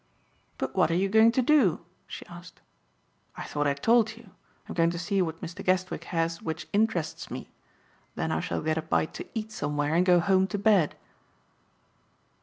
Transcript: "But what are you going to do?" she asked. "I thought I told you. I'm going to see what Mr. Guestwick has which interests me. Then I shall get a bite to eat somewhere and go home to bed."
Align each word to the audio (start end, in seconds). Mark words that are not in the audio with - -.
"But 0.57 0.75
what 0.75 0.89
are 0.89 0.95
you 0.95 1.09
going 1.09 1.31
to 1.33 1.43
do?" 1.43 1.81
she 2.07 2.25
asked. 2.25 2.59
"I 3.37 3.43
thought 3.43 3.67
I 3.67 3.75
told 3.75 4.17
you. 4.17 4.31
I'm 4.67 4.73
going 4.73 4.89
to 4.89 4.97
see 4.97 5.21
what 5.21 5.41
Mr. 5.41 5.63
Guestwick 5.63 6.05
has 6.05 6.41
which 6.41 6.67
interests 6.73 7.29
me. 7.29 7.51
Then 8.15 8.31
I 8.31 8.39
shall 8.39 8.63
get 8.63 8.79
a 8.79 8.81
bite 8.81 9.13
to 9.13 9.27
eat 9.35 9.51
somewhere 9.51 9.93
and 9.93 10.03
go 10.03 10.19
home 10.19 10.47
to 10.47 10.57
bed." 10.57 10.95